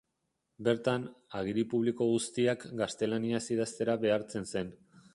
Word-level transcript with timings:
Bertan, 0.67 1.05
agiri 1.41 1.65
publiko 1.75 2.09
guztiak 2.13 2.67
gaztelaniaz 2.83 3.45
idaztera 3.59 4.01
behartzen 4.09 4.53
zen. 4.57 4.79